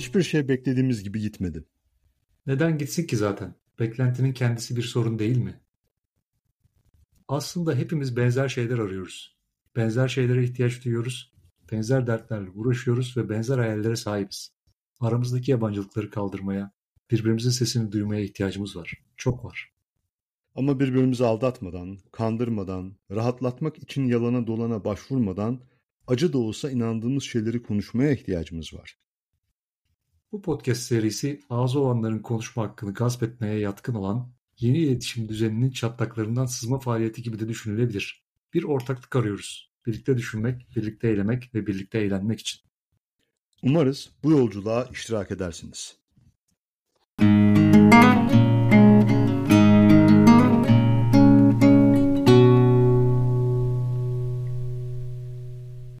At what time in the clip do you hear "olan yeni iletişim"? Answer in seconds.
33.94-35.28